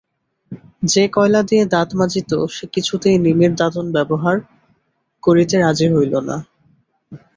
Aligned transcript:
যে 0.83 1.03
কয়লা 1.07 1.41
দিয়ে 1.43 1.63
দাঁত 1.73 1.89
মাজিত 1.95 2.31
সে 2.49 2.65
কিছুতেই 2.73 3.17
নিমের 3.17 3.53
দাতন 3.55 3.85
ব্যবহার 3.95 4.35
করিতে 5.23 5.55
রাজি 5.57 5.87
হইল 5.93 6.13
না। 6.29 6.37